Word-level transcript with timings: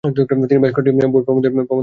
তিনি 0.03 0.59
বেশ 0.63 0.71
কয়েকটি 0.75 0.91
বই 1.13 1.21
প্রবন্ধের 1.25 1.51
প্রকাশ 1.51 1.67
করেছেন। 1.67 1.79